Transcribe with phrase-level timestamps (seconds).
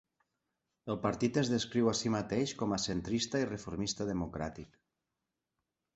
[0.93, 4.85] El partit es descriu a si mateix com a centrista i reformista democràtic.